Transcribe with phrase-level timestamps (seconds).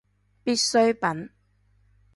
[0.43, 1.29] 必需品